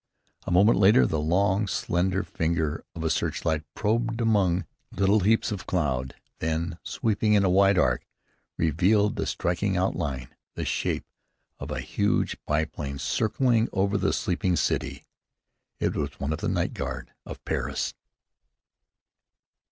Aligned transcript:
A 0.47 0.51
moment 0.51 0.79
later 0.79 1.05
the 1.05 1.19
long, 1.19 1.67
slender 1.67 2.23
finger 2.23 2.83
of 2.95 3.03
a 3.03 3.09
searchlight 3.11 3.61
probed 3.75 4.19
among 4.19 4.65
little 4.91 5.19
heaps 5.19 5.51
of 5.51 5.67
cloud, 5.67 6.15
then, 6.39 6.79
sweeping 6.83 7.33
in 7.35 7.45
a 7.45 7.51
wide 7.51 7.77
arc, 7.77 8.07
revealed 8.57 9.19
in 9.19 9.25
striking 9.27 9.77
outline 9.77 10.29
the 10.55 10.65
shape 10.65 11.05
of 11.59 11.69
a 11.69 11.81
huge 11.81 12.35
biplane 12.47 12.97
circling 12.97 13.69
over 13.71 13.95
the 13.95 14.11
sleeping 14.11 14.55
city. 14.55 15.05
It 15.77 15.93
was 15.95 16.19
one 16.19 16.33
of 16.33 16.39
the 16.39 16.49
night 16.49 16.73
guard 16.73 17.11
of 17.23 17.45
Paris. 17.45 17.93